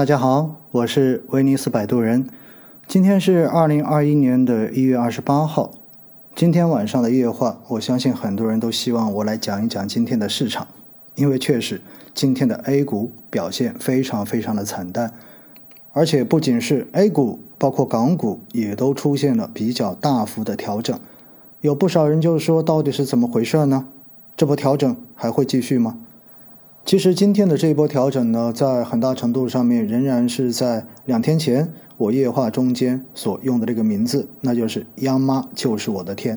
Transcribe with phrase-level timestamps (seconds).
[0.00, 2.26] 大家好，我是威尼斯摆渡人。
[2.88, 5.72] 今天是二零二一年的一月二十八号。
[6.34, 10.66] 今天晚上的夜话，我相信很多人都希望我来讲一讲今天的市场，
[11.16, 11.82] 因为确实
[12.14, 15.12] 今天的 A 股表现非常非常的惨淡，
[15.92, 20.98] 而且不仅是 A 股，包括港股也都出现了比较大幅的调整。
[21.60, 23.88] 有不少人就说，到底是怎么回事呢？
[24.34, 25.98] 这波调整还会继续吗？
[26.84, 36.36] 其实今天的这一波调整呢，在很大程度上面仍然是在两天前我夜话中间所用的这个名字，那就是“央妈就是我的天”。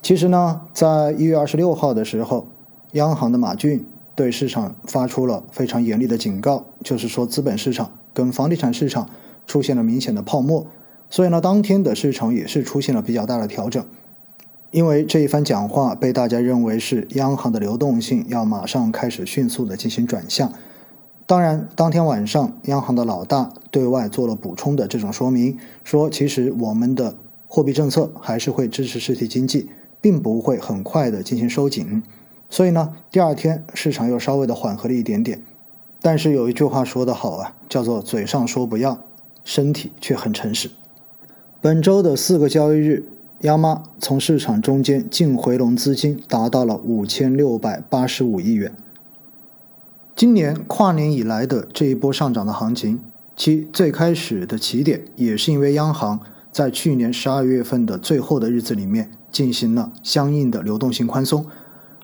[0.00, 2.46] 其实呢，在一月二十六号的时候，
[2.92, 9.08] 央行的马骏对市场发出了非常严厉的警告，就是说资本市场跟房地产市场
[9.46, 10.66] 出现了明显的泡沫，
[11.08, 13.84] 所以呢，当天的市场也是出现了比较大的调整。
[14.70, 20.52] 因为这一番讲话被大家认为是央行的流动性要马上开始迅速的进行转向。
[21.26, 27.16] 当然，当天晚上央行的老大对外做了补充的这种说明，说其实我们的
[27.48, 29.68] 货币政策还是会支持实体经济，
[30.00, 32.02] 并不会很快的进行收紧。
[32.48, 35.42] 所以呢，第二天市场又稍微的缓和了一点点。
[36.00, 39.04] 但是有一句话说得好啊，叫做嘴上说不要，
[39.42, 40.70] 身体却很诚实。
[41.60, 43.04] 本周的四个交易日。
[43.42, 48.74] 央妈从市场中间净回笼资金达到了五千六百八十五亿元。
[50.14, 53.00] 今年跨年以来的这一波上涨的行情，
[53.34, 56.20] 其最开始的起点也是因为央行
[56.52, 61.46] 在去年十二月份的最后的日子里面进行了相应的流动性宽松，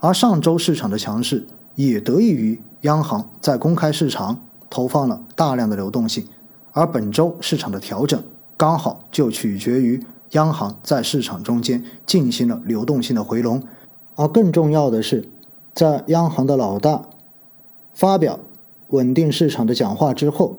[0.00, 4.40] 而上周市场的强势也得益于央行在公开市场
[4.70, 6.26] 投放了大量的流动性，
[6.72, 8.18] 而本周市场的调整
[8.56, 10.02] 刚好就取决于。
[10.30, 13.62] 央行在市场中间进行了流动性的回笼，
[14.16, 15.28] 而更重要的是，
[15.72, 17.02] 在央行的老大
[17.94, 18.40] 发表
[18.88, 20.58] 稳定市场的讲话之后，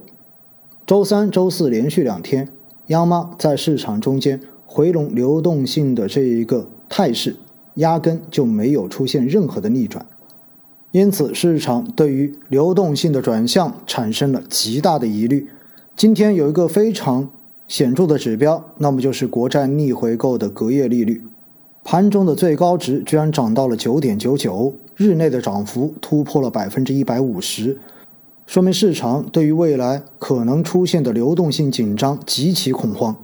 [0.85, 2.49] 周三、周四连续两天，
[2.87, 7.35] 央妈在市场中间回笼流动性的这一个态势，
[7.75, 10.05] 压根就没有出现任何的逆转，
[10.91, 15.49] 因此市场对于流动性的转向产生了极大的疑虑。
[15.95, 17.29] 今天有一个非常。
[17.67, 21.21] 显著的指标，那么就是国债逆回购的隔夜利率，
[21.83, 27.77] 盘中的最高值居然涨到了九点九九，日内的涨幅突破了百分之一百五十，
[28.45, 33.15] 说明市场对于未来可能出现的流动性紧张极其恐慌。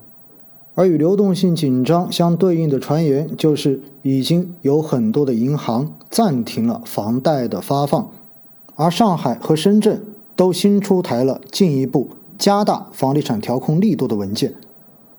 [0.76, 8.10] 而与流动性紧张相对应的传言，就是已经有很多的银行暂停了房贷的发放，
[8.76, 10.04] 而上海和深圳
[10.36, 12.10] 都新出台了进一步。
[12.38, 14.54] 加大房地产调控力度的文件，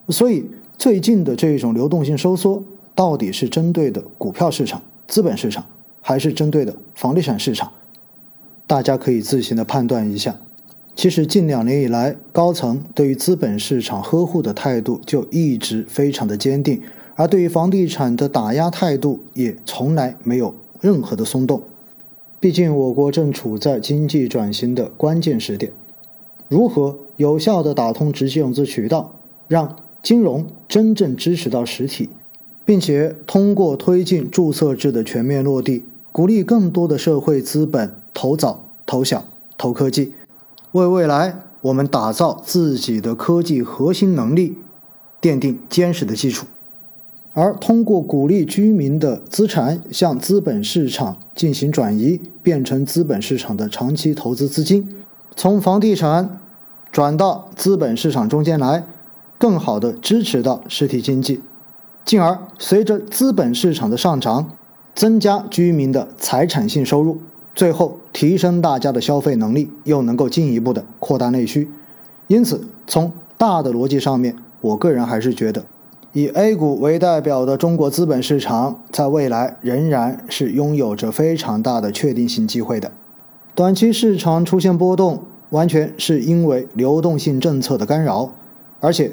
[0.08, 2.62] 所以最近的这种流动性收缩，
[2.94, 5.64] 到底是针对的股票市场、资本市场，
[6.00, 7.72] 还是针对的房地产市场？
[8.66, 10.36] 大家可以自行的判断一下。
[10.96, 16.80] 其实近两年以来，高层对于资本市场呵护的态度就一直非常的坚定，
[17.16, 21.62] 而对于房地产的打压态度也从来没有任何的松动。
[22.38, 25.72] 毕竟我国正处在经济转型的关键时点。
[26.48, 32.10] 如何有效地打通直接融资渠道，让金融真正支持到实体，
[32.64, 39.24] 并且通过推进注册制的全面落地，鼓励更多的社会资本投早、投小、
[39.56, 40.12] 投科技，
[40.72, 44.58] 为未来我们打造自己的科技核心能力
[45.22, 46.46] 奠定坚实的基础。
[47.32, 54.88] 而通过鼓励居民的资产向资本市场进行转移，变成资本市场的长期投资资金。
[55.36, 56.40] 从房地产
[56.92, 58.84] 转到资本市场中间来，
[59.36, 61.42] 更好的支持到实体经济，
[62.04, 64.52] 进而随着资本市场的上涨，
[64.94, 67.18] 增加居民的财产性收入，
[67.54, 71.68] 最后提升大家的消费能力，又能够进一步的扩大内需。
[72.28, 75.64] 因此，从大的逻辑上面，我个人还是觉得，
[76.12, 82.92] 以 A 股为代表的中国资本市场，在未来仍然是拥有着非常大的确定性机会的。
[83.54, 88.32] 短期市场出现波动，完全是因为流动性政策的干扰，
[88.80, 89.12] 而且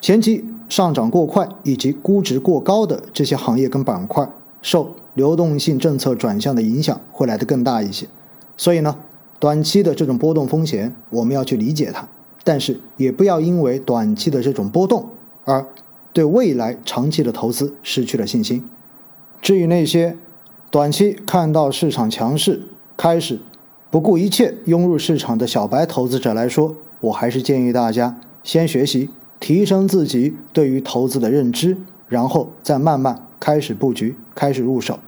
[0.00, 4.30] 前期上涨过快以及估值过高的这些行业跟板块，
[4.62, 8.06] 受流动性政策转向的影响会来得更大一些。
[8.56, 8.96] 所以呢，
[9.40, 12.08] 短期的这种波动风险我们要去理解它，
[12.44, 15.08] 但是也不要因为短期的这种波动
[15.44, 15.66] 而
[16.12, 18.62] 对未来长期的投资失去了信心。
[19.42, 20.16] 至于那些
[20.70, 22.62] 短期看到市场强势，
[22.96, 23.40] 开始
[23.90, 29.10] 不顾一切涌入市场的小白投资者来说，我还是建议大家先学习
[29.40, 31.76] 提升自己对于投资的认知，
[32.08, 35.00] 然后再慢慢开始布局，开始入手。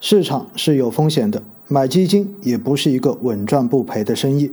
[0.00, 4.52] 市场是有风险的，买基金也不是一个稳赚不赔的生意。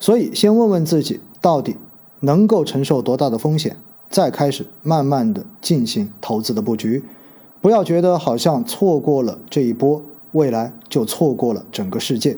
[0.00, 1.76] 所以先问问自己，到底
[2.20, 3.76] 能够承受多大的风险，
[4.10, 7.04] 再开始慢慢的进行投资的布局。
[7.60, 10.02] 不要觉得好像错过了这一波，
[10.32, 12.36] 未来就错过了整个世界。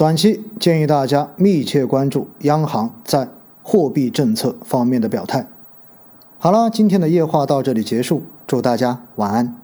[0.00, 3.28] 短期建议大家密切关注央行在
[3.62, 5.46] 货币政策方面的表态。
[6.38, 9.59] 好了，今天的夜话到这里结束，祝大家晚安。